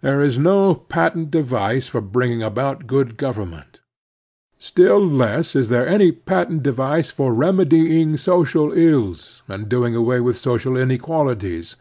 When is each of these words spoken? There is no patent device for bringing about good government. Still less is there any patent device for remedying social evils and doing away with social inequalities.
There 0.00 0.22
is 0.22 0.38
no 0.38 0.74
patent 0.74 1.30
device 1.30 1.88
for 1.88 2.00
bringing 2.00 2.42
about 2.42 2.86
good 2.86 3.18
government. 3.18 3.80
Still 4.56 5.06
less 5.06 5.54
is 5.54 5.68
there 5.68 5.86
any 5.86 6.10
patent 6.10 6.62
device 6.62 7.10
for 7.10 7.34
remedying 7.34 8.16
social 8.16 8.74
evils 8.74 9.42
and 9.46 9.68
doing 9.68 9.94
away 9.94 10.20
with 10.20 10.38
social 10.38 10.74
inequalities. 10.78 11.76